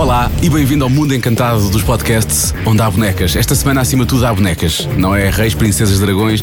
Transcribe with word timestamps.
Olá 0.00 0.30
e 0.40 0.48
bem-vindo 0.48 0.82
ao 0.82 0.88
mundo 0.88 1.14
encantado 1.14 1.68
dos 1.68 1.82
podcasts 1.82 2.54
onde 2.64 2.80
há 2.80 2.90
bonecas. 2.90 3.36
Esta 3.36 3.54
semana, 3.54 3.82
acima 3.82 4.04
de 4.04 4.08
tudo, 4.08 4.24
há 4.24 4.32
bonecas. 4.32 4.88
Não 4.96 5.14
é 5.14 5.28
reis, 5.28 5.52
princesas, 5.52 6.00
dragões, 6.00 6.42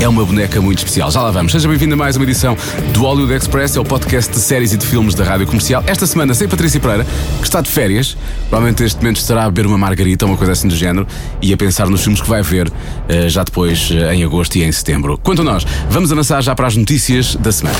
é 0.00 0.08
uma 0.08 0.24
boneca 0.24 0.60
muito 0.60 0.78
especial. 0.78 1.08
Já 1.08 1.22
lá 1.22 1.30
vamos. 1.30 1.52
Seja 1.52 1.68
bem-vindo 1.68 1.94
a 1.94 1.96
mais 1.96 2.16
uma 2.16 2.24
edição 2.24 2.56
do 2.92 3.02
Hollywood 3.02 3.32
Express, 3.32 3.76
é 3.76 3.80
o 3.80 3.84
podcast 3.84 4.32
de 4.32 4.40
séries 4.40 4.72
e 4.72 4.76
de 4.76 4.84
filmes 4.84 5.14
da 5.14 5.22
Rádio 5.22 5.46
Comercial. 5.46 5.84
Esta 5.86 6.04
semana, 6.04 6.34
sem 6.34 6.48
Patrícia 6.48 6.80
Pereira, 6.80 7.06
que 7.38 7.44
está 7.44 7.60
de 7.60 7.70
férias. 7.70 8.16
Provavelmente 8.48 8.82
neste 8.82 8.98
momento 8.98 9.18
estará 9.18 9.44
a 9.44 9.50
beber 9.52 9.68
uma 9.68 9.78
margarita 9.78 10.26
uma 10.26 10.36
coisa 10.36 10.54
assim 10.54 10.66
do 10.66 10.74
género 10.74 11.06
e 11.40 11.52
a 11.52 11.56
pensar 11.56 11.88
nos 11.88 12.02
filmes 12.02 12.20
que 12.20 12.28
vai 12.28 12.42
ver 12.42 12.72
eh, 13.08 13.28
já 13.28 13.44
depois 13.44 13.88
eh, 13.92 14.16
em 14.16 14.24
agosto 14.24 14.56
e 14.56 14.64
em 14.64 14.72
setembro. 14.72 15.16
Quanto 15.16 15.42
a 15.42 15.44
nós, 15.44 15.64
vamos 15.88 16.10
avançar 16.10 16.42
já 16.42 16.56
para 16.56 16.66
as 16.66 16.74
notícias 16.74 17.36
da 17.36 17.52
semana. 17.52 17.78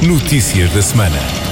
Notícias 0.00 0.72
da 0.72 0.80
semana. 0.80 1.43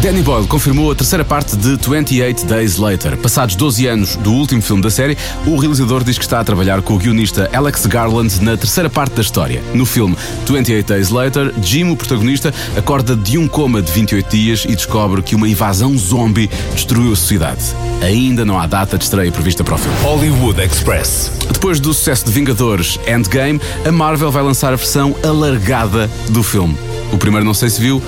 Danny 0.00 0.22
Boyle 0.22 0.46
confirmou 0.46 0.92
a 0.92 0.94
terceira 0.94 1.24
parte 1.24 1.56
de 1.56 1.76
28 1.76 2.46
Days 2.46 2.76
Later. 2.76 3.16
Passados 3.16 3.56
12 3.56 3.86
anos 3.88 4.14
do 4.14 4.32
último 4.32 4.62
filme 4.62 4.80
da 4.80 4.90
série, 4.90 5.18
o 5.44 5.56
realizador 5.56 6.04
diz 6.04 6.16
que 6.16 6.22
está 6.22 6.38
a 6.38 6.44
trabalhar 6.44 6.82
com 6.82 6.94
o 6.94 6.98
guionista 6.98 7.50
Alex 7.52 7.84
Garland 7.86 8.40
na 8.40 8.56
terceira 8.56 8.88
parte 8.88 9.14
da 9.14 9.22
história. 9.22 9.60
No 9.74 9.84
filme 9.84 10.16
28 10.46 10.86
Days 10.86 11.10
Later, 11.10 11.52
Jim, 11.60 11.90
o 11.90 11.96
protagonista, 11.96 12.54
acorda 12.76 13.16
de 13.16 13.38
um 13.38 13.48
coma 13.48 13.82
de 13.82 13.90
28 13.90 14.30
dias 14.30 14.64
e 14.68 14.76
descobre 14.76 15.20
que 15.20 15.34
uma 15.34 15.48
invasão 15.48 15.98
zombie 15.98 16.48
destruiu 16.74 17.12
a 17.12 17.16
sociedade. 17.16 17.62
Ainda 18.00 18.44
não 18.44 18.56
há 18.56 18.68
data 18.68 18.96
de 18.96 19.02
estreia 19.02 19.32
prevista 19.32 19.64
para 19.64 19.74
o 19.74 19.78
filme. 19.78 19.98
Hollywood 20.02 20.62
Express. 20.62 21.32
Depois 21.52 21.80
do 21.80 21.92
sucesso 21.92 22.24
de 22.24 22.30
Vingadores 22.30 23.00
Endgame, 23.04 23.60
a 23.84 23.90
Marvel 23.90 24.30
vai 24.30 24.44
lançar 24.44 24.72
a 24.72 24.76
versão 24.76 25.16
alargada 25.24 26.08
do 26.28 26.44
filme. 26.44 26.76
O 27.12 27.18
primeiro 27.18 27.44
não 27.44 27.54
sei 27.54 27.70
se 27.70 27.80
viu, 27.80 28.02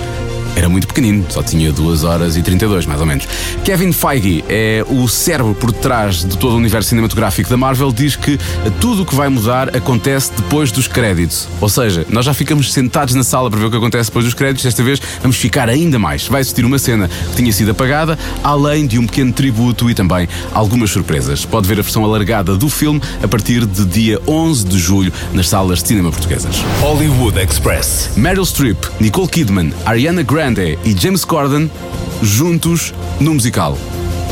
era 0.55 0.67
muito 0.67 0.87
pequenino, 0.87 1.25
só 1.29 1.41
tinha 1.41 1.71
2 1.71 2.03
horas 2.03 2.35
e 2.35 2.41
32, 2.41 2.85
mais 2.85 2.99
ou 2.99 3.05
menos. 3.05 3.27
Kevin 3.63 3.91
Feige 3.91 4.43
é 4.49 4.83
o 4.87 5.07
cérebro 5.07 5.55
por 5.55 5.71
trás 5.71 6.25
de 6.25 6.37
todo 6.37 6.53
o 6.53 6.57
universo 6.57 6.89
cinematográfico 6.89 7.49
da 7.49 7.57
Marvel, 7.57 7.91
diz 7.91 8.15
que 8.15 8.37
tudo 8.79 9.03
o 9.03 9.05
que 9.05 9.15
vai 9.15 9.29
mudar 9.29 9.75
acontece 9.75 10.31
depois 10.35 10.71
dos 10.71 10.87
créditos. 10.87 11.47
Ou 11.59 11.69
seja, 11.69 12.05
nós 12.09 12.25
já 12.25 12.33
ficamos 12.33 12.71
sentados 12.73 13.15
na 13.15 13.23
sala 13.23 13.49
para 13.49 13.59
ver 13.59 13.65
o 13.67 13.71
que 13.71 13.77
acontece 13.77 14.09
depois 14.09 14.25
dos 14.25 14.33
créditos, 14.33 14.63
desta 14.63 14.83
vez 14.83 15.01
vamos 15.21 15.37
ficar 15.37 15.69
ainda 15.69 15.97
mais. 15.97 16.27
Vai 16.27 16.41
existir 16.41 16.65
uma 16.65 16.77
cena 16.77 17.07
que 17.07 17.35
tinha 17.37 17.51
sido 17.53 17.71
apagada, 17.71 18.19
além 18.43 18.85
de 18.85 18.99
um 18.99 19.05
pequeno 19.05 19.31
tributo 19.31 19.89
e 19.89 19.93
também 19.93 20.27
algumas 20.53 20.91
surpresas. 20.91 21.45
Pode 21.45 21.67
ver 21.67 21.79
a 21.79 21.81
versão 21.81 22.03
alargada 22.03 22.57
do 22.57 22.69
filme 22.69 23.01
a 23.23 23.27
partir 23.27 23.65
de 23.65 23.85
dia 23.85 24.19
11 24.27 24.65
de 24.65 24.77
julho 24.77 25.13
nas 25.33 25.47
salas 25.47 25.81
de 25.81 25.87
cinema 25.87 26.11
portuguesas. 26.11 26.57
Hollywood 26.81 27.39
Express. 27.39 28.11
Meryl 28.15 28.45
Streep, 28.45 28.77
Nicole 28.99 29.27
Kidman, 29.27 29.73
Ariana 29.85 30.23
Grande 30.23 30.40
e 30.83 30.97
James 30.97 31.23
Corden 31.23 31.69
juntos 32.23 32.93
no 33.19 33.35
musical. 33.35 33.77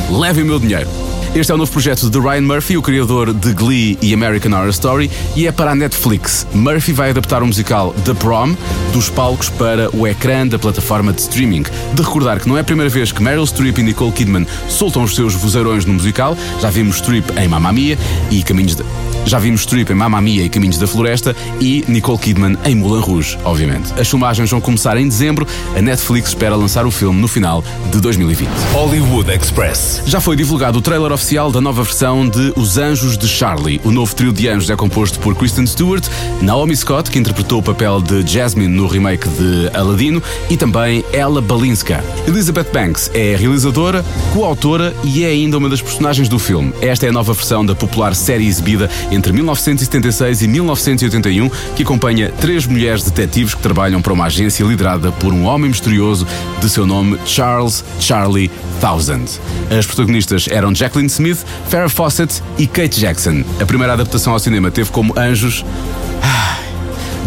Leve 0.09 0.41
o 0.41 0.45
meu 0.45 0.59
dinheiro. 0.59 1.08
Este 1.35 1.51
é 1.51 1.55
o 1.55 1.57
novo 1.59 1.71
projeto 1.71 2.09
de 2.09 2.19
Ryan 2.19 2.41
Murphy, 2.41 2.75
o 2.75 2.81
criador 2.81 3.31
de 3.31 3.53
Glee 3.53 3.99
e 4.01 4.15
American 4.15 4.51
Horror 4.51 4.69
Story, 4.69 5.11
e 5.35 5.45
é 5.45 5.51
para 5.51 5.71
a 5.71 5.75
Netflix. 5.75 6.47
Murphy 6.55 6.91
vai 6.91 7.11
adaptar 7.11 7.43
o 7.43 7.45
musical 7.45 7.93
The 8.03 8.15
Prom 8.15 8.55
dos 8.91 9.09
palcos 9.09 9.47
para 9.47 9.95
o 9.95 10.07
ecrã 10.07 10.47
da 10.47 10.57
plataforma 10.57 11.13
de 11.13 11.21
streaming. 11.21 11.65
De 11.93 12.01
recordar 12.01 12.39
que 12.39 12.49
não 12.49 12.57
é 12.57 12.61
a 12.61 12.63
primeira 12.63 12.89
vez 12.89 13.11
que 13.11 13.21
Meryl 13.21 13.45
Streep 13.45 13.77
e 13.77 13.83
Nicole 13.83 14.11
Kidman 14.11 14.47
soltam 14.67 15.03
os 15.03 15.15
seus 15.15 15.35
vozeirões 15.35 15.85
no 15.85 15.93
musical. 15.93 16.35
Já 16.59 16.71
vimos 16.71 16.97
Streep 16.97 17.29
em 17.37 17.47
Mamma 17.47 17.71
Mia 17.71 17.97
e 18.31 18.41
Caminhos 18.41 18.75
de... 18.75 18.83
Já 19.25 19.37
vimos 19.37 19.61
Streep 19.61 19.91
em 19.91 19.95
Mamma 19.95 20.19
Mia 20.19 20.43
e 20.43 20.49
Caminhos 20.49 20.79
da 20.79 20.87
Floresta 20.87 21.35
e 21.61 21.85
Nicole 21.87 22.17
Kidman 22.17 22.57
em 22.65 22.73
Moulin 22.73 23.01
Rouge, 23.01 23.37
obviamente. 23.45 23.93
As 23.99 24.09
filmagens 24.09 24.49
vão 24.49 24.59
começar 24.59 24.97
em 24.97 25.07
dezembro. 25.07 25.45
A 25.77 25.81
Netflix 25.81 26.29
espera 26.29 26.55
lançar 26.55 26.87
o 26.87 26.91
filme 26.91 27.21
no 27.21 27.27
final 27.27 27.63
de 27.91 28.01
2020. 28.01 28.49
Hollywood 28.73 29.31
Express. 29.31 30.01
Já 30.07 30.19
foi 30.19 30.35
divulgado 30.35 30.79
o 30.79 30.81
trailer 30.81 31.11
oficial 31.19 31.51
da 31.51 31.59
nova 31.59 31.83
versão 31.83 32.29
de 32.29 32.53
Os 32.55 32.77
Anjos 32.77 33.17
de 33.17 33.27
Charlie. 33.27 33.81
O 33.83 33.91
novo 33.91 34.15
trio 34.15 34.31
de 34.31 34.47
anjos 34.47 34.69
é 34.69 34.75
composto 34.77 35.19
por 35.19 35.35
Kristen 35.35 35.67
Stewart, 35.67 36.07
Naomi 36.41 36.73
Scott, 36.73 37.11
que 37.11 37.19
interpretou 37.19 37.59
o 37.59 37.61
papel 37.61 38.01
de 38.01 38.25
Jasmine 38.25 38.73
no 38.73 38.87
remake 38.87 39.27
de 39.27 39.69
Aladino, 39.73 40.23
e 40.49 40.55
também 40.55 41.03
Ella 41.11 41.41
Balinska. 41.41 42.01
Elizabeth 42.25 42.71
Banks 42.71 43.11
é 43.13 43.35
realizadora, 43.35 44.03
coautora 44.33 44.95
e 45.03 45.25
é 45.25 45.27
ainda 45.27 45.57
uma 45.57 45.67
das 45.67 45.81
personagens 45.81 46.29
do 46.29 46.39
filme. 46.39 46.73
Esta 46.81 47.05
é 47.05 47.09
a 47.09 47.11
nova 47.11 47.33
versão 47.33 47.65
da 47.65 47.75
popular 47.75 48.15
série 48.15 48.47
exibida 48.47 48.89
entre 49.11 49.33
1976 49.33 50.41
e 50.41 50.47
1981, 50.47 51.49
que 51.75 51.83
acompanha 51.83 52.31
três 52.39 52.65
mulheres 52.65 53.03
detetives 53.03 53.53
que 53.53 53.61
trabalham 53.61 54.01
para 54.01 54.13
uma 54.13 54.27
agência 54.27 54.63
liderada 54.63 55.11
por 55.11 55.33
um 55.33 55.43
homem 55.43 55.69
misterioso 55.69 56.25
de 56.61 56.69
seu 56.69 56.87
nome 56.87 57.19
Charles 57.25 57.83
Charlie 57.99 58.49
Thousand. 58.79 59.25
As 59.77 59.85
protagonistas 59.85 60.47
eram 60.49 60.73
Jacqueline 60.73 61.08
Smith, 61.09 61.43
Farrah 61.67 61.89
Fawcett 61.89 62.41
e 62.57 62.67
Kate 62.67 62.99
Jackson. 62.99 63.43
A 63.61 63.65
primeira 63.65 63.93
adaptação 63.93 64.33
ao 64.33 64.39
cinema 64.39 64.71
teve 64.71 64.89
como 64.91 65.13
anjos 65.17 65.63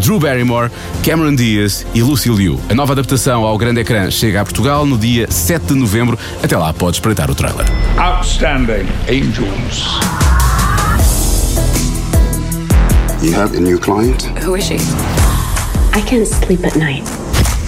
Drew 0.03 0.19
Barrymore, 0.19 0.70
Cameron 1.04 1.37
Diaz 1.37 1.87
e 1.94 2.03
Lucy 2.03 2.28
Liu. 2.28 2.59
A 2.69 2.75
nova 2.75 2.93
adaptação 2.93 3.44
ao 3.44 3.56
grande 3.56 3.81
ecrã 3.81 4.10
chega 4.10 4.41
a 4.41 4.44
Portugal 4.44 4.84
no 4.84 4.98
dia 4.98 5.31
7 5.31 5.66
de 5.66 5.75
novembro. 5.75 6.19
Até 6.43 6.56
lá 6.56 6.72
pode 6.72 6.97
espreitar 6.97 7.31
o 7.31 7.34
trailer. 7.34 7.66
Outstanding 7.98 8.87
angels. 9.09 10.00
You 13.22 13.32
have 13.34 13.56
a 13.56 13.60
new 13.60 13.78
client? 13.78 14.25
Who 14.44 14.56
is 14.56 14.64
she? 14.64 14.75
I 15.94 16.03
can't 16.03 16.26
sleep 16.26 16.66
at 16.66 16.76
night. 16.76 17.21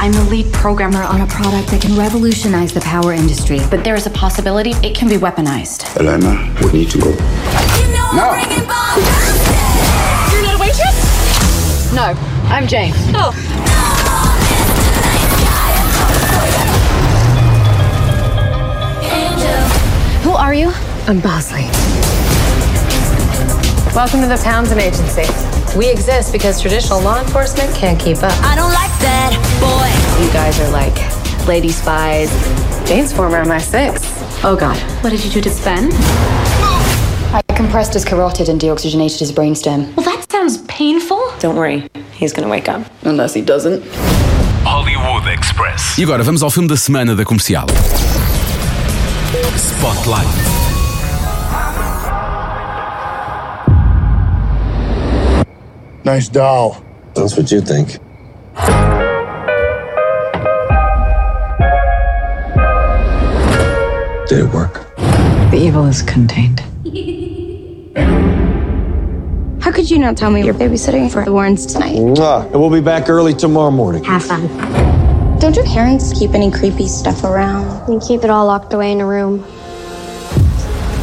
I'm 0.05 0.13
the 0.13 0.25
lead 0.25 0.53
programmer 0.53 1.03
on 1.03 1.23
a 1.23 1.27
product 1.29 1.71
that 1.71 1.81
can 1.81 1.97
revolutionize 1.97 2.75
the 2.75 2.83
power 2.83 3.15
industry, 3.15 3.59
but 3.71 3.83
there 3.83 3.95
is 3.95 4.05
a 4.05 4.11
possibility 4.11 4.73
it 4.87 4.95
can 4.95 5.09
be 5.09 5.15
weaponized. 5.17 5.97
Elena, 5.99 6.55
we 6.61 6.81
need 6.81 6.91
to 6.91 6.99
go. 6.99 7.11
No. 8.13 8.37
You're 10.29 10.43
not 10.43 10.57
a 10.57 10.61
waitress? 10.61 11.91
No, 11.95 12.13
I'm 12.53 12.67
Jane. 12.69 12.93
Oh. 13.15 13.33
Angel. 19.11 20.29
Who 20.29 20.37
are 20.37 20.53
you? 20.53 20.71
I'm 21.09 21.21
Bosley. 21.21 21.63
Welcome 23.95 24.21
to 24.21 24.27
the 24.27 24.37
Townsend 24.37 24.83
Agency. 24.83 25.25
We 25.79 25.89
exist 25.89 26.31
because 26.31 26.61
traditional 26.61 27.01
law 27.01 27.21
enforcement 27.21 27.75
can't 27.75 27.99
keep 27.99 28.19
up. 28.19 28.33
I 28.43 28.55
don't 28.55 28.73
like 28.73 28.93
that 29.01 29.33
boy. 29.61 29.94
You 30.35 30.41
guys 30.41 30.59
are 30.59 30.71
like 30.71 31.47
lady 31.47 31.69
spies. 31.69 32.29
Jane's 32.89 33.13
former 33.13 33.45
MI6. 33.45 34.43
Oh 34.43 34.57
God. 34.57 34.77
What 35.01 35.11
did 35.11 35.25
you 35.25 35.31
do 35.31 35.41
to 35.41 35.49
Sven? 35.49 35.91
I 37.33 37.41
compressed 37.55 37.95
his 37.95 38.05
carotid 38.05 38.49
and 38.49 38.61
deoxygenated 38.61 39.21
his 39.21 39.31
brainstem. 39.31 39.95
Well, 39.95 40.05
that 40.05 40.29
sounds 40.29 40.59
painful. 40.67 41.23
Don't 41.39 41.55
worry, 41.55 41.89
he's 42.11 42.33
gonna 42.33 42.49
wake 42.49 42.69
up. 42.69 42.85
Unless 43.05 43.35
he 43.35 43.43
doesn't. 43.43 43.85
Hollywood 44.65 45.29
Express. 45.29 45.97
E 45.99 46.03
agora 46.03 46.25
vamos 46.25 46.43
ao 46.43 46.51
filme 46.51 46.69
da 46.69 46.77
semana 46.77 47.15
da 47.15 47.25
comercial. 47.25 47.69
Spotlight. 49.57 50.27
Nice 56.05 56.29
doll. 56.29 56.83
That's 57.15 57.37
what 57.37 57.53
you 57.53 57.61
think. 57.61 58.01
Did 64.27 64.39
it 64.39 64.55
work? 64.55 64.97
The 65.51 65.59
evil 65.61 65.85
is 65.85 66.01
contained. 66.01 66.61
How 69.63 69.71
could 69.71 69.91
you 69.91 69.99
not 69.99 70.17
tell 70.17 70.31
me 70.31 70.43
you're 70.43 70.55
babysitting 70.55 71.13
for 71.13 71.23
the 71.25 71.33
Warrens 71.33 71.67
tonight? 71.67 71.97
Mwah. 71.97 72.47
And 72.47 72.55
we'll 72.55 72.71
be 72.71 72.81
back 72.81 73.11
early 73.11 73.35
tomorrow 73.35 73.71
morning. 73.71 74.03
Have 74.05 74.25
fun. 74.25 74.49
Don't 75.41 75.55
your 75.55 75.67
parents 75.67 76.19
keep 76.19 76.31
any 76.31 76.51
creepy 76.51 76.89
stuff 76.89 77.23
around? 77.23 77.87
We 77.87 78.01
keep 78.01 78.25
it 78.25 78.31
all 78.31 78.47
locked 78.47 78.73
away 78.73 78.93
in 78.93 79.01
a 79.03 79.07
room. 79.07 79.45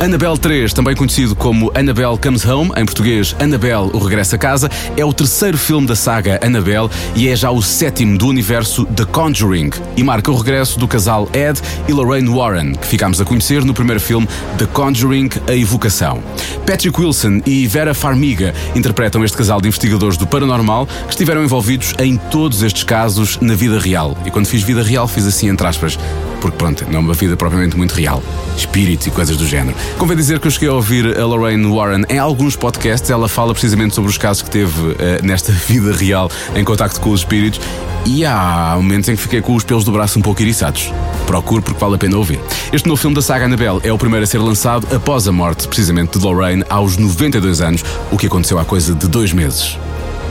Annabelle 0.02 0.36
3, 0.36 0.74
também 0.74 0.96
conhecido 0.96 1.36
como 1.36 1.72
Annabelle 1.76 2.18
Comes 2.18 2.44
Home, 2.44 2.72
em 2.76 2.84
português 2.84 3.36
Annabelle, 3.40 3.92
o 3.94 4.00
Regresso 4.00 4.34
a 4.34 4.38
Casa, 4.40 4.68
é 4.98 5.06
o 5.06 5.14
terceiro 5.14 5.60
filme 5.60 5.86
da 5.86 5.96
saga 5.96 6.40
Annabelle 6.44 6.90
e 7.16 7.30
é 7.30 7.36
já 7.36 7.52
o 7.52 7.62
sétimo 7.62 8.18
do 8.18 8.26
universo 8.26 8.84
The 8.88 9.06
Conjuring 9.06 9.70
e 9.96 10.04
marca 10.04 10.32
o 10.32 10.36
regresso 10.36 10.80
do 10.80 10.88
casal 10.88 11.30
Ed 11.32 11.62
e 11.88 11.94
Lorraine 11.94 12.28
Warren, 12.28 12.74
que 12.74 12.88
ficámos 12.88 13.22
a 13.22 13.26
conhecer 13.26 13.64
no 13.64 13.76
primeiro 13.76 14.02
filme 14.02 14.28
The 14.58 14.66
Conjuring, 14.66 15.30
A 15.48 15.54
Evocação. 15.54 16.24
Patrick 16.66 17.00
Wilson 17.00 17.40
e 17.46 17.68
Vera 17.68 17.94
Farmiga 17.94 18.56
interpretam 18.74 19.24
este 19.24 19.38
casal 19.38 19.62
de 19.62 19.68
investigadores 19.68 20.18
do 20.18 20.26
paranormal 20.26 20.88
que 20.88 21.12
estiveram 21.12 21.44
envolvidos 21.44 21.94
em 22.00 22.18
todos 22.18 22.64
estes 22.64 22.84
casos 22.84 23.38
na 23.40 23.54
vida 23.54 23.80
real. 23.80 24.18
E 24.26 24.32
quando 24.32 24.48
fiz 24.48 24.64
vida 24.64 24.82
real, 24.82 25.08
fiz 25.08 25.28
assim 25.28 25.48
entre 25.48 25.68
aspas. 25.68 25.96
Porque 26.42 26.58
pronto, 26.58 26.86
não 26.90 26.98
é 26.98 27.00
uma 27.00 27.14
vida 27.14 27.38
propriamente 27.38 27.78
muito 27.78 27.94
real. 27.94 28.22
Espíritos 28.58 29.08
e 29.08 29.12
coisas 29.12 29.38
do 29.38 29.48
género. 29.48 29.78
Convém 29.98 30.18
dizer 30.18 30.40
que 30.40 30.48
eu 30.48 30.52
cheguei 30.52 30.68
a 30.68 30.74
ouvir 30.74 31.18
a 31.18 31.26
Lorraine 31.26 31.66
Warren 31.74 32.04
em 32.10 32.18
alguns 32.18 32.56
podcasts. 32.56 33.10
Ela 33.10 33.30
fala 33.30 33.54
precisamente 33.54 33.96
sobre 33.96 34.10
os 34.10 34.18
casos 34.18 34.42
que 34.42 34.50
teve 34.50 34.82
uh, 34.82 34.96
nesta 35.24 35.52
vida 35.68 35.94
real 35.94 36.30
em 36.56 36.64
contacto 36.64 37.00
com 37.00 37.12
os 37.12 37.22
espíritos. 37.22 37.62
E 38.06 38.26
há 38.26 38.74
momentos 38.76 39.08
em 39.10 39.16
que 39.16 39.22
fiquei 39.22 39.42
com 39.42 39.54
os 39.56 39.64
pelos 39.64 39.84
do 39.84 39.92
braço 39.92 40.18
um 40.18 40.22
pouco 40.22 40.42
eriçados. 40.42 40.92
Procure 41.28 41.62
porque 41.62 41.80
vale 41.80 41.96
a 41.96 41.98
pena 42.00 42.18
ouvir. 42.18 42.40
Este 42.74 42.88
novo 42.88 43.00
filme 43.00 43.16
da 43.16 43.22
saga 43.22 43.46
Annabelle 43.46 43.80
é 43.84 43.94
o 43.94 43.98
primeiro 43.98 44.24
a 44.24 44.28
ser 44.28 44.40
lançado 44.40 44.88
após 44.94 45.28
a 45.28 45.32
morte, 45.32 45.68
precisamente, 45.68 46.18
de 46.18 46.26
Lorraine 46.26 46.64
aos 46.68 46.98
92 46.98 47.62
anos, 47.62 47.86
o 48.12 48.18
que 48.18 48.26
aconteceu 48.26 48.58
há 48.58 48.66
coisa 48.66 48.96
de 48.96 49.08
dois 49.08 49.32
meses. 49.32 49.78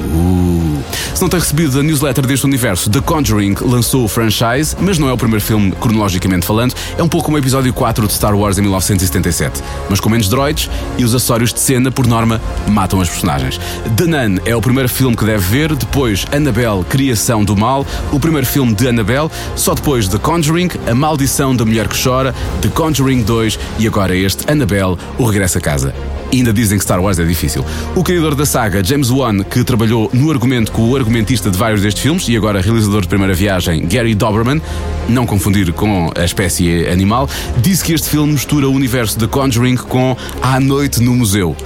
Uh. 0.01 0.71
Se 1.15 1.23
não 1.23 1.29
tem 1.29 1.39
recebido 1.39 1.79
a 1.79 1.83
newsletter 1.83 2.27
deste 2.27 2.47
universo, 2.47 2.89
The 2.89 3.03
Conjuring 3.03 3.55
lançou 3.61 4.05
o 4.05 4.09
franchise, 4.09 4.75
mas 4.81 4.99
não 4.99 5.07
é 5.07 5.13
o 5.13 5.19
primeiro 5.19 5.45
filme 5.45 5.73
cronologicamente 5.73 6.47
falando, 6.47 6.75
é 6.97 7.03
um 7.03 7.09
pouco 7.09 7.27
como 7.27 7.37
o 7.37 7.39
episódio 7.39 7.73
4 7.75 8.07
de 8.07 8.13
Star 8.15 8.35
Wars 8.35 8.57
em 8.57 8.63
1977, 8.63 9.63
mas 9.91 10.01
com 10.01 10.09
menos 10.09 10.31
droids 10.31 10.71
e 10.97 11.05
os 11.05 11.15
acessórios 11.15 11.53
de 11.53 11.61
cena, 11.61 11.91
por 11.91 12.07
norma, 12.07 12.41
matam 12.69 13.01
as 13.03 13.09
personagens. 13.11 13.61
The 13.97 14.07
Nun 14.07 14.39
é 14.47 14.57
o 14.57 14.63
primeiro 14.63 14.89
filme 14.89 15.15
que 15.15 15.27
deve 15.27 15.45
ver, 15.45 15.75
depois 15.75 16.27
Annabelle, 16.33 16.85
Criação 16.85 17.45
do 17.45 17.55
Mal, 17.55 17.87
o 18.11 18.19
primeiro 18.19 18.47
filme 18.47 18.75
de 18.75 18.89
Annabelle, 18.89 19.31
só 19.57 19.75
depois 19.75 20.09
The 20.09 20.19
Conjuring, 20.19 20.71
A 20.87 20.95
Maldição 20.95 21.55
da 21.55 21.67
Mulher 21.67 21.87
que 21.87 22.03
Chora, 22.03 22.35
The 22.63 22.69
Conjuring 22.69 23.23
2 23.25 23.59
e 23.79 23.87
agora 23.87 24.17
este, 24.17 24.51
Annabelle, 24.51 24.97
O 25.19 25.27
Regresso 25.27 25.59
a 25.59 25.61
Casa. 25.61 26.20
Ainda 26.33 26.53
dizem 26.53 26.79
que 26.79 26.85
Star 26.85 27.01
Wars 27.01 27.19
é 27.19 27.25
difícil. 27.25 27.65
O 27.97 28.05
criador 28.05 28.35
da 28.35 28.47
saga, 28.47 28.83
James 28.85 29.11
Wan, 29.11 29.43
que 29.43 29.65
trabalhou 29.65 30.09
no 30.13 30.31
argumento 30.31 30.71
com 30.71 30.89
o 30.89 30.97
argumentista 30.97 31.51
de 31.51 31.59
vários 31.59 31.83
destes 31.83 32.03
filmes 32.03 32.29
e 32.29 32.37
agora 32.37 32.61
realizador 32.61 33.01
de 33.03 33.09
primeira 33.09 33.35
viagem, 33.35 33.87
Gary 33.87 34.15
Doberman, 34.15 34.63
não 35.09 35.27
confundir 35.27 35.73
com 35.73 36.11
a 36.17 36.25
espécie 36.25 36.87
animal, 36.89 37.29
disse 37.59 37.85
que 37.85 37.93
este 37.93 38.09
filme 38.09 38.33
mistura 38.33 38.69
o 38.69 38.73
universo 38.73 39.19
de 39.19 39.27
Conjuring 39.27 39.77
com 39.77 40.17
A 40.41 40.61
Noite 40.61 41.03
no 41.03 41.15
Museu. 41.15 41.57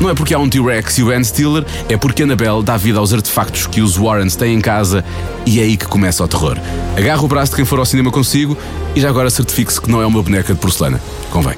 Não 0.00 0.10
é 0.10 0.14
porque 0.14 0.34
há 0.34 0.38
um 0.38 0.48
T-Rex 0.48 0.98
e 0.98 1.02
o 1.02 1.06
Ben 1.06 1.22
Stiller, 1.22 1.64
é 1.88 1.96
porque 1.96 2.22
Annabelle 2.22 2.62
dá 2.62 2.76
vida 2.76 2.98
aos 2.98 3.12
artefactos 3.12 3.66
que 3.66 3.80
os 3.80 3.96
Warrens 3.96 4.36
têm 4.36 4.54
em 4.54 4.60
casa 4.60 5.04
e 5.46 5.60
é 5.60 5.62
aí 5.62 5.76
que 5.76 5.86
começa 5.86 6.24
o 6.24 6.28
terror. 6.28 6.58
Agarra 6.96 7.22
o 7.22 7.28
braço 7.28 7.52
de 7.52 7.56
quem 7.56 7.64
for 7.64 7.78
ao 7.78 7.84
cinema 7.84 8.10
consigo 8.10 8.56
e 8.94 9.00
já 9.00 9.08
agora 9.08 9.30
certifique-se 9.30 9.80
que 9.80 9.90
não 9.90 10.00
é 10.00 10.06
uma 10.06 10.22
boneca 10.22 10.52
de 10.52 10.60
porcelana. 10.60 11.00
Convém. 11.30 11.54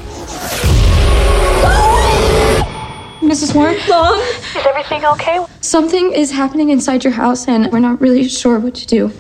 Mrs. 3.27 3.55
Warren? 3.55 3.77
Long? 3.89 4.19
Is 4.57 4.67
everything 4.67 5.05
okay? 5.05 5.45
Something 5.61 6.13
is 6.13 6.31
happening 6.31 6.71
inside 6.71 7.03
your 7.05 7.13
house, 7.13 7.49
and 7.49 7.71
we're 7.73 7.81
not 7.81 8.01
really 8.01 8.29
sure 8.29 8.59
what 8.59 8.75
to 8.77 8.87
do. 8.87 9.11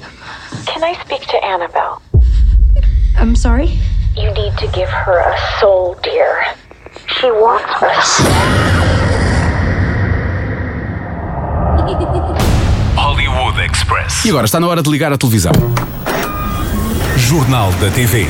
Can 0.66 0.82
I 0.84 0.94
speak 1.04 1.22
to 1.22 1.44
Annabelle? 1.44 2.00
I'm 3.18 3.34
sorry? 3.34 3.78
You 4.16 4.32
need 4.32 4.56
to 4.58 4.68
give 4.68 4.88
her 4.88 5.18
a 5.18 5.36
soul, 5.60 5.96
dear. 6.02 6.44
She 7.20 7.30
wants 7.30 7.82
us. 7.82 8.20
Hollywood 12.96 13.58
Express. 13.60 14.24
E 14.24 14.30
agora 14.30 14.46
está 14.46 14.58
na 14.60 14.66
hora 14.66 14.82
de 14.82 14.90
ligar 14.90 15.12
a 15.12 15.18
televisão. 15.18 15.52
Jornal 17.16 17.72
da 17.72 17.90
TV. 17.90 18.26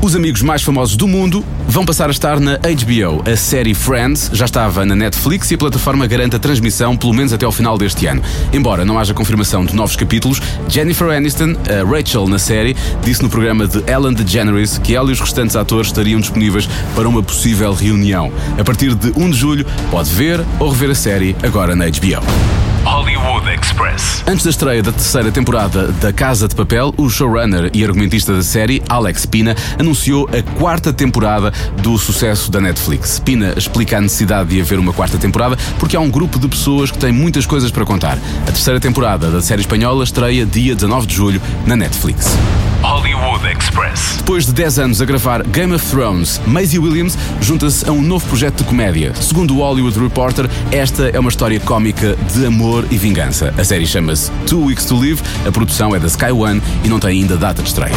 Os 0.00 0.14
amigos 0.14 0.42
mais 0.42 0.62
famosos 0.62 0.96
do 0.96 1.08
mundo 1.08 1.44
vão 1.66 1.84
passar 1.84 2.06
a 2.06 2.12
estar 2.12 2.38
na 2.38 2.56
HBO. 2.56 3.28
A 3.28 3.36
série 3.36 3.74
Friends 3.74 4.30
já 4.32 4.44
estava 4.44 4.86
na 4.86 4.94
Netflix 4.94 5.50
e 5.50 5.56
a 5.56 5.58
plataforma 5.58 6.06
garante 6.06 6.36
a 6.36 6.38
transmissão 6.38 6.96
pelo 6.96 7.12
menos 7.12 7.32
até 7.32 7.44
ao 7.44 7.50
final 7.50 7.76
deste 7.76 8.06
ano. 8.06 8.22
Embora 8.52 8.84
não 8.84 8.96
haja 8.96 9.12
confirmação 9.12 9.64
de 9.64 9.74
novos 9.74 9.96
capítulos, 9.96 10.40
Jennifer 10.68 11.08
Aniston, 11.10 11.56
a 11.68 11.84
Rachel 11.84 12.28
na 12.28 12.38
série, 12.38 12.76
disse 13.02 13.22
no 13.24 13.28
programa 13.28 13.66
de 13.66 13.78
Ellen 13.90 14.14
DeGeneres 14.14 14.78
que 14.78 14.94
ela 14.94 15.10
e 15.10 15.12
os 15.12 15.20
restantes 15.20 15.56
atores 15.56 15.88
estariam 15.88 16.20
disponíveis 16.20 16.68
para 16.94 17.08
uma 17.08 17.22
possível 17.22 17.74
reunião. 17.74 18.32
A 18.56 18.62
partir 18.62 18.94
de 18.94 19.12
1 19.16 19.30
de 19.30 19.36
julho, 19.36 19.66
pode 19.90 20.10
ver 20.10 20.44
ou 20.60 20.70
rever 20.70 20.90
a 20.90 20.94
série 20.94 21.36
agora 21.42 21.74
na 21.74 21.86
HBO. 21.86 22.57
Hollywood 22.84 23.48
Express. 23.50 24.22
Antes 24.26 24.44
da 24.44 24.50
estreia 24.50 24.82
da 24.82 24.92
terceira 24.92 25.30
temporada 25.30 25.88
da 25.92 26.12
Casa 26.12 26.48
de 26.48 26.54
Papel, 26.54 26.94
o 26.96 27.08
showrunner 27.08 27.70
e 27.74 27.84
argumentista 27.84 28.34
da 28.34 28.42
série, 28.42 28.82
Alex 28.88 29.26
Pina, 29.26 29.56
anunciou 29.78 30.28
a 30.32 30.42
quarta 30.58 30.92
temporada 30.92 31.52
do 31.82 31.98
sucesso 31.98 32.50
da 32.50 32.60
Netflix. 32.60 33.18
Pina 33.18 33.54
explica 33.56 33.98
a 33.98 34.00
necessidade 34.00 34.50
de 34.50 34.60
haver 34.60 34.78
uma 34.78 34.92
quarta 34.92 35.18
temporada 35.18 35.56
porque 35.78 35.96
há 35.96 36.00
um 36.00 36.10
grupo 36.10 36.38
de 36.38 36.48
pessoas 36.48 36.90
que 36.90 36.98
tem 36.98 37.12
muitas 37.12 37.46
coisas 37.46 37.70
para 37.70 37.84
contar. 37.84 38.18
A 38.42 38.52
terceira 38.52 38.80
temporada 38.80 39.30
da 39.30 39.40
série 39.40 39.60
espanhola 39.60 40.04
estreia 40.04 40.46
dia 40.46 40.74
19 40.74 41.06
de 41.06 41.14
julho 41.14 41.42
na 41.66 41.76
Netflix. 41.76 42.36
Hollywood 42.82 43.44
Express. 43.44 44.18
Depois 44.18 44.46
de 44.46 44.52
10 44.52 44.78
anos 44.78 45.02
a 45.02 45.04
gravar 45.04 45.42
Game 45.42 45.74
of 45.74 45.84
Thrones, 45.86 46.40
Maisie 46.46 46.78
Williams 46.78 47.18
junta-se 47.40 47.88
a 47.88 47.92
um 47.92 48.00
novo 48.00 48.24
projeto 48.28 48.58
de 48.58 48.64
comédia. 48.64 49.12
Segundo 49.16 49.56
o 49.56 49.58
Hollywood 49.58 49.98
Reporter, 49.98 50.48
esta 50.70 51.08
é 51.08 51.18
uma 51.18 51.28
história 51.28 51.58
cómica 51.58 52.16
de 52.32 52.46
amor 52.46 52.67
e 52.90 52.98
vingança. 52.98 53.52
A 53.56 53.64
série 53.64 53.86
chama-se 53.86 54.30
Two 54.46 54.64
Weeks 54.66 54.84
to 54.84 54.98
Live, 54.98 55.22
a 55.46 55.52
produção 55.52 55.94
é 55.94 55.98
da 55.98 56.06
Sky 56.06 56.32
One 56.32 56.60
e 56.84 56.88
não 56.88 56.98
tem 56.98 57.22
ainda 57.22 57.36
data 57.36 57.62
de 57.62 57.68
estreia. 57.68 57.94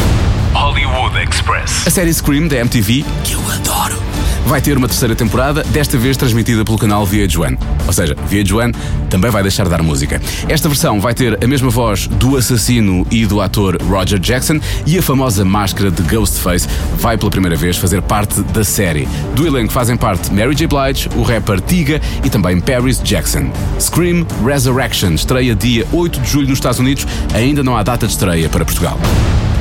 Hollywood 0.54 1.16
Express. 1.18 1.86
A 1.86 1.90
série 1.90 2.12
Scream 2.12 2.48
da 2.48 2.56
MTV, 2.56 3.04
que 3.24 3.32
eu 3.34 3.40
adoro, 3.50 4.02
vai 4.46 4.60
ter 4.60 4.76
uma 4.76 4.88
terceira 4.88 5.14
temporada, 5.14 5.62
desta 5.64 5.96
vez 5.96 6.16
transmitida 6.16 6.64
pelo 6.64 6.78
canal 6.78 7.06
VH1. 7.06 7.58
Ou 7.86 7.92
seja, 7.92 8.14
VH1 8.30 8.74
também 9.08 9.30
vai 9.30 9.42
deixar 9.42 9.64
de 9.64 9.70
dar 9.70 9.82
música. 9.82 10.20
Esta 10.48 10.68
versão 10.68 11.00
vai 11.00 11.14
ter 11.14 11.42
a 11.42 11.46
mesma 11.46 11.70
voz 11.70 12.06
do 12.06 12.36
assassino 12.36 13.06
e 13.10 13.26
do 13.26 13.40
ator 13.40 13.80
Roger 13.82 14.18
Jackson 14.18 14.60
e 14.86 14.98
a 14.98 15.02
famosa 15.02 15.44
máscara 15.44 15.90
de 15.90 16.02
Ghostface 16.02 16.68
vai 16.98 17.16
pela 17.16 17.30
primeira 17.30 17.56
vez 17.56 17.76
fazer 17.76 18.02
parte 18.02 18.40
da 18.42 18.64
série. 18.64 19.08
Do 19.34 19.46
elenco 19.46 19.72
fazem 19.72 19.96
parte 19.96 20.32
Mary 20.32 20.54
J. 20.54 20.66
Blige, 20.66 21.08
o 21.16 21.22
rapper 21.22 21.60
Tiga 21.60 22.00
e 22.24 22.30
também 22.30 22.60
Paris 22.60 23.00
Jackson. 23.02 23.50
Scream 23.78 24.26
Resurrection 24.44 25.12
estreia 25.12 25.54
dia 25.54 25.86
8 25.92 26.20
de 26.20 26.30
julho 26.30 26.48
nos 26.48 26.58
Estados 26.58 26.78
Unidos, 26.78 27.06
ainda 27.34 27.62
não 27.62 27.76
há 27.76 27.82
data 27.82 28.06
de 28.06 28.12
estreia 28.12 28.48
para 28.48 28.64
Portugal. 28.64 28.98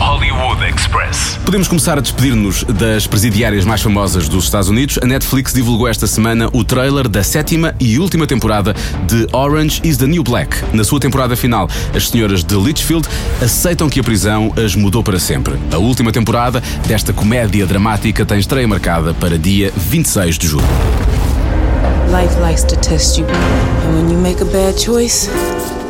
Hollywood 0.01 0.68
Express. 0.68 1.38
Podemos 1.45 1.68
começar 1.68 1.95
a 1.95 2.01
despedir-nos 2.01 2.63
das 2.63 3.06
presidiárias 3.06 3.63
mais 3.65 3.83
famosas 3.83 4.27
dos 4.27 4.45
Estados 4.45 4.68
Unidos. 4.68 4.98
A 5.00 5.06
Netflix 5.06 5.53
divulgou 5.53 5.88
esta 5.88 6.07
semana 6.07 6.50
o 6.53 6.63
trailer 6.63 7.07
da 7.07 7.21
sétima 7.21 7.75
e 7.80 8.00
última 8.00 8.25
temporada 8.25 8.75
de 9.06 9.27
Orange 9.31 9.80
is 9.83 9.98
the 9.98 10.07
New 10.07 10.24
Black. 10.24 10.57
Na 10.74 10.83
sua 10.83 11.00
temporada 11.00 11.36
final, 11.36 11.69
as 11.95 12.09
senhoras 12.09 12.44
de 12.44 12.56
Litchfield 12.56 13.07
aceitam 13.44 13.88
que 13.88 14.00
a 14.00 14.03
prisão 14.03 14.51
as 14.57 14.75
mudou 14.75 15.03
para 15.03 15.19
sempre. 15.19 15.53
A 15.71 15.77
última 15.77 16.12
temporada 16.12 16.63
desta 16.88 17.13
comédia 17.13 17.68
dramática 17.68 18.25
tem 18.25 18.39
estreia 18.39 18.67
marcada 18.67 19.13
para 19.13 19.38
dia 19.38 19.72
26 19.75 20.39
de 20.39 20.48
julho. 20.48 20.65
Life 22.08 22.39
likes 22.41 22.63
to 22.63 22.75
test 22.77 23.20
you, 23.20 23.27
and 23.27 23.96
when 23.96 24.12
you 24.12 24.17
make 24.17 24.41
a 24.41 24.46
bad 24.46 24.81
choice, 24.81 25.29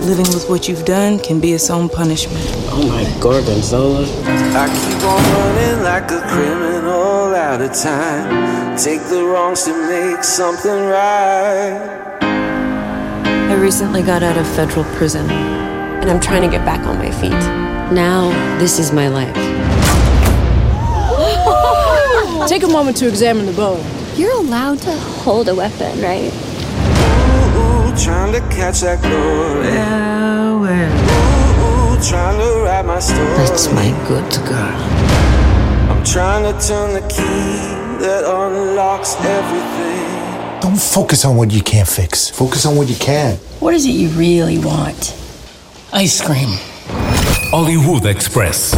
living 0.02 0.26
with 0.34 0.50
what 0.50 0.68
you've 0.68 0.86
done 0.86 1.20
can 1.20 1.40
be 1.40 1.54
its 1.54 1.70
own 1.70 1.88
punishment. 1.88 2.44
Oh 2.70 2.86
my 2.88 3.04
gorgonzola. 3.22 4.04
I 4.04 4.68
keep 4.68 5.04
on 5.04 5.24
running 5.34 5.84
like 5.84 6.12
a 6.12 6.22
criminal 6.28 7.36
out 7.36 7.62
of 7.62 7.74
time. 7.74 8.78
Take 8.78 9.02
the 9.10 9.24
wrongs 9.24 9.64
to 9.66 9.74
make 9.88 10.24
something 10.24 10.86
right. 10.86 12.18
I 12.22 13.56
recently 13.56 14.02
got 14.02 14.24
out 14.24 14.38
of 14.38 14.48
federal 14.48 14.86
prison, 14.96 15.30
and 15.30 16.10
I'm 16.10 16.20
trying 16.20 16.42
to 16.42 16.50
get 16.50 16.66
back 16.66 16.88
on 16.88 16.98
my 16.98 17.12
feet. 17.12 17.32
Now, 17.94 18.30
this 18.58 18.80
is 18.80 18.92
my 18.92 19.08
life. 19.08 19.36
Take 22.50 22.64
a 22.64 22.68
moment 22.68 22.98
to 22.98 23.08
examine 23.08 23.46
the 23.46 23.54
bone. 23.54 23.86
You're 24.16 24.36
allowed 24.36 24.80
to 24.80 24.92
hold 25.24 25.48
a 25.48 25.56
weapon, 25.56 26.02
right? 26.02 26.32
Ooh, 27.92 27.98
trying 27.98 28.32
to 28.34 28.40
catch 28.56 28.82
that 28.82 29.02
glory. 29.02 29.68
Well, 29.68 30.60
well. 30.62 31.94
Ooh, 31.94 32.02
trying 32.02 32.40
to 32.40 32.64
write 32.64 32.86
my 32.86 33.00
story. 33.00 33.28
That's 33.38 33.72
my 33.74 33.90
good 34.08 34.30
girl. 34.46 34.78
I'm 35.92 36.04
trying 36.04 36.44
to 36.44 36.68
turn 36.68 36.94
the 36.94 37.02
key 37.10 38.04
that 38.04 38.24
unlocks 38.24 39.16
everything. 39.16 40.62
Don't 40.62 40.80
focus 40.80 41.26
on 41.26 41.36
what 41.36 41.52
you 41.52 41.62
can't 41.62 41.88
fix. 41.88 42.30
Focus 42.30 42.66
on 42.66 42.78
what 42.78 42.88
you 42.88 42.96
can. 42.96 43.36
What 43.60 43.74
is 43.74 43.86
it 43.86 43.92
you 43.92 44.10
really 44.10 44.58
want? 44.58 45.16
Ice 45.92 46.22
cream. 46.22 46.50
Hollywood 47.52 48.06
Express. 48.06 48.74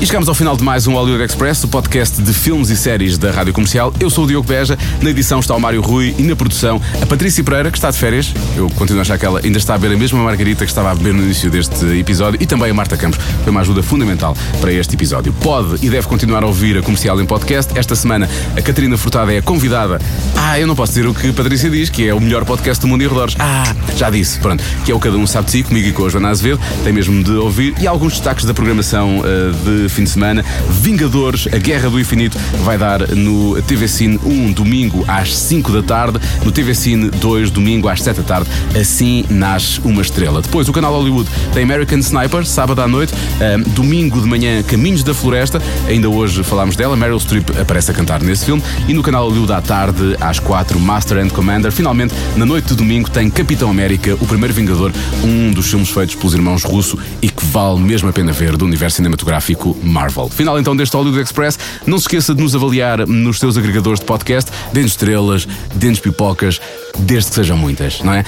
E 0.00 0.06
chegamos 0.06 0.30
ao 0.30 0.34
final 0.34 0.56
de 0.56 0.64
mais 0.64 0.86
um 0.86 0.94
Hollywood 0.94 1.22
Express, 1.22 1.62
o 1.62 1.68
podcast 1.68 2.22
de 2.22 2.32
filmes 2.32 2.70
e 2.70 2.76
séries 2.76 3.18
da 3.18 3.30
Rádio 3.30 3.52
Comercial. 3.52 3.92
Eu 4.00 4.08
sou 4.08 4.24
o 4.24 4.26
Diogo 4.26 4.48
Beja, 4.48 4.78
na 5.02 5.10
edição 5.10 5.40
está 5.40 5.54
o 5.54 5.60
Mário 5.60 5.82
Rui 5.82 6.14
e 6.16 6.22
na 6.22 6.34
produção 6.34 6.80
a 7.02 7.04
Patrícia 7.04 7.44
Pereira, 7.44 7.70
que 7.70 7.76
está 7.76 7.90
de 7.90 7.98
férias. 7.98 8.32
Eu 8.56 8.70
continuo 8.70 9.00
a 9.00 9.02
achar 9.02 9.18
que 9.18 9.26
ela 9.26 9.42
ainda 9.44 9.58
está 9.58 9.74
a 9.74 9.78
beber 9.78 9.96
a 9.96 9.98
mesma 9.98 10.18
margarita 10.24 10.64
que 10.64 10.70
estava 10.70 10.90
a 10.90 10.94
beber 10.94 11.12
no 11.12 11.22
início 11.22 11.50
deste 11.50 11.84
episódio. 11.98 12.40
E 12.42 12.46
também 12.46 12.70
a 12.70 12.74
Marta 12.74 12.96
Campos, 12.96 13.20
foi 13.44 13.50
uma 13.50 13.60
ajuda 13.60 13.82
fundamental 13.82 14.34
para 14.58 14.72
este 14.72 14.94
episódio. 14.94 15.34
Pode 15.34 15.84
e 15.84 15.90
deve 15.90 16.06
continuar 16.06 16.44
a 16.44 16.46
ouvir 16.46 16.78
a 16.78 16.82
Comercial 16.82 17.20
em 17.20 17.26
podcast. 17.26 17.78
Esta 17.78 17.94
semana 17.94 18.26
a 18.56 18.62
Catarina 18.62 18.96
Furtada 18.96 19.34
é 19.34 19.36
a 19.36 19.42
convidada. 19.42 20.00
Ah, 20.34 20.58
eu 20.58 20.66
não 20.66 20.74
posso 20.74 20.94
dizer 20.94 21.06
o 21.06 21.12
que 21.12 21.28
a 21.28 21.32
Patrícia 21.34 21.68
diz, 21.68 21.90
que 21.90 22.08
é 22.08 22.14
o 22.14 22.20
melhor 22.22 22.46
podcast 22.46 22.80
do 22.80 22.88
mundo 22.88 23.02
e 23.02 23.04
arredores. 23.04 23.36
Ah, 23.38 23.76
já 23.98 24.08
disse, 24.08 24.38
pronto. 24.38 24.64
Que 24.82 24.92
é 24.92 24.94
o 24.94 24.98
Cada 24.98 25.18
Um 25.18 25.26
Sabe 25.26 25.44
de 25.44 25.50
Si, 25.50 25.62
comigo 25.62 25.88
e 25.88 25.92
com 25.92 26.06
a 26.06 26.08
Joana 26.08 26.30
Azevedo. 26.30 26.58
Tem 26.84 26.90
mesmo 26.90 27.22
de 27.22 27.32
ouvir. 27.32 27.74
E 27.78 27.86
alguns 27.86 28.14
destaques 28.14 28.46
da 28.46 28.54
programação 28.54 29.18
uh, 29.18 29.52
de 29.62 29.89
fim 29.90 30.04
de 30.04 30.10
semana. 30.10 30.44
Vingadores, 30.68 31.48
a 31.52 31.58
Guerra 31.58 31.90
do 31.90 31.98
Infinito, 32.00 32.38
vai 32.64 32.78
dar 32.78 33.08
no 33.08 33.60
TV 33.62 33.88
Cine 33.88 34.18
1, 34.24 34.52
domingo 34.52 35.04
às 35.06 35.36
5 35.36 35.72
da 35.72 35.82
tarde, 35.82 36.18
no 36.44 36.52
TV 36.52 36.74
Cine 36.74 37.10
2, 37.10 37.50
domingo 37.50 37.88
às 37.88 38.02
7 38.02 38.18
da 38.18 38.22
tarde. 38.22 38.48
Assim 38.78 39.24
nasce 39.28 39.80
uma 39.84 40.02
estrela. 40.02 40.40
Depois, 40.40 40.68
o 40.68 40.72
canal 40.72 40.92
Hollywood 40.92 41.28
tem 41.52 41.62
American 41.62 41.98
Sniper, 41.98 42.44
sábado 42.44 42.80
à 42.80 42.88
noite, 42.88 43.12
um, 43.14 43.70
domingo 43.70 44.20
de 44.20 44.26
manhã, 44.26 44.62
Caminhos 44.62 45.02
da 45.02 45.14
Floresta. 45.14 45.60
Ainda 45.88 46.08
hoje 46.08 46.42
falámos 46.42 46.76
dela. 46.76 46.96
Meryl 46.96 47.18
Streep 47.18 47.50
aparece 47.60 47.90
a 47.90 47.94
cantar 47.94 48.22
nesse 48.22 48.44
filme. 48.44 48.62
E 48.88 48.94
no 48.94 49.02
canal 49.02 49.28
Hollywood 49.28 49.52
à 49.52 49.60
tarde, 49.60 50.16
às 50.20 50.38
4, 50.38 50.78
Master 50.78 51.18
and 51.18 51.28
Commander. 51.28 51.72
Finalmente, 51.72 52.14
na 52.36 52.46
noite 52.46 52.68
de 52.68 52.74
domingo, 52.74 53.10
tem 53.10 53.30
Capitão 53.30 53.70
América, 53.70 54.14
o 54.20 54.26
primeiro 54.26 54.54
Vingador, 54.54 54.92
um 55.22 55.50
dos 55.50 55.66
filmes 55.68 55.88
feitos 55.90 56.14
pelos 56.14 56.34
irmãos 56.34 56.64
Russo 56.64 56.98
e 57.22 57.28
que 57.28 57.44
vale 57.46 57.80
mesmo 57.80 58.08
a 58.08 58.12
pena 58.12 58.32
ver 58.32 58.56
do 58.56 58.64
universo 58.64 58.96
cinematográfico 58.96 59.76
Marvel. 59.82 60.28
Final 60.28 60.58
então 60.58 60.76
deste 60.76 60.96
Hollywood 60.96 61.22
Express. 61.22 61.58
Não 61.86 61.98
se 61.98 62.04
esqueça 62.04 62.34
de 62.34 62.42
nos 62.42 62.54
avaliar 62.54 63.06
nos 63.06 63.38
seus 63.38 63.56
agregadores 63.56 64.00
de 64.00 64.06
podcast. 64.06 64.50
Dê-nos 64.72 64.92
estrelas, 64.92 65.46
dê-nos 65.74 66.00
pipocas, 66.00 66.60
desde 66.98 67.30
que 67.30 67.36
sejam 67.36 67.56
muitas, 67.56 68.00
não 68.00 68.12
é? 68.12 68.24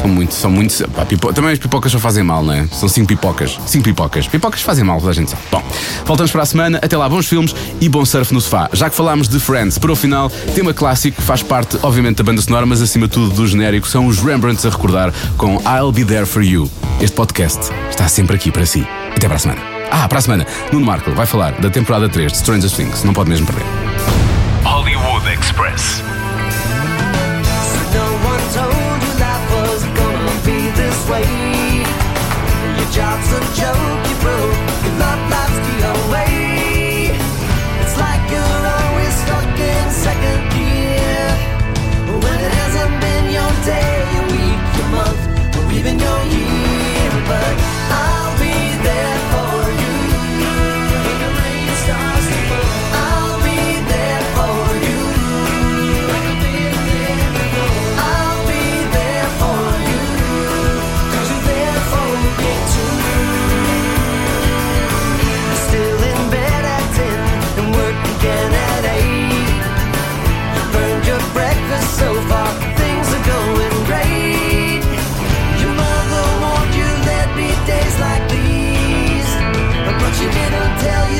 São 0.00 0.08
muitos, 0.08 0.36
são 0.36 0.50
muitos. 0.50 0.82
Pá, 0.94 1.04
pipo... 1.04 1.32
Também 1.32 1.52
as 1.52 1.58
pipocas 1.58 1.92
só 1.92 1.98
fazem 1.98 2.22
mal, 2.22 2.42
não 2.42 2.54
é? 2.54 2.66
São 2.68 2.88
cinco 2.88 3.08
pipocas. 3.08 3.58
Cinco 3.66 3.84
pipocas. 3.84 4.26
Pipocas 4.26 4.62
fazem 4.62 4.84
mal, 4.84 4.98
toda 4.98 5.10
a 5.10 5.14
gente 5.14 5.30
sabe. 5.30 5.42
Bom, 5.50 5.62
voltamos 6.04 6.32
para 6.32 6.42
a 6.42 6.46
semana. 6.46 6.78
Até 6.82 6.96
lá, 6.96 7.08
bons 7.08 7.26
filmes 7.26 7.54
e 7.80 7.88
bom 7.88 8.04
surf 8.04 8.32
no 8.32 8.40
sofá. 8.40 8.68
Já 8.72 8.88
que 8.88 8.96
falámos 8.96 9.28
de 9.28 9.38
Friends, 9.38 9.78
para 9.78 9.92
o 9.92 9.96
final, 9.96 10.30
tema 10.54 10.72
clássico, 10.72 11.20
faz 11.20 11.42
parte, 11.42 11.78
obviamente, 11.82 12.16
da 12.16 12.24
banda 12.24 12.40
sonora, 12.40 12.66
mas 12.66 12.80
acima 12.80 13.06
de 13.06 13.12
tudo 13.12 13.34
do 13.34 13.46
genérico, 13.46 13.86
são 13.86 14.06
os 14.06 14.18
Rembrandts 14.18 14.64
a 14.64 14.70
recordar 14.70 15.12
com 15.36 15.56
I'll 15.56 15.92
Be 15.92 16.04
There 16.04 16.26
For 16.26 16.42
You. 16.42 16.70
Este 17.00 17.14
podcast 17.14 17.60
está 17.90 18.08
sempre 18.08 18.36
aqui 18.36 18.50
para 18.50 18.66
si. 18.66 18.86
Até 19.16 19.26
para 19.26 19.36
a 19.36 19.38
semana. 19.38 19.69
Ah, 19.90 20.08
para 20.08 20.18
a 20.18 20.22
semana, 20.22 20.46
Nuno 20.72 20.86
Marco 20.86 21.10
vai 21.12 21.26
falar 21.26 21.52
da 21.52 21.68
temporada 21.68 22.08
3 22.08 22.32
de 22.32 22.38
Stranger 22.38 22.70
Things. 22.70 23.04
Não 23.04 23.12
pode 23.12 23.28
mesmo 23.30 23.46
perder. 23.46 23.64
Hollywood 24.64 25.28
Express. 25.32 26.02
Tell 80.90 81.12
you 81.12 81.19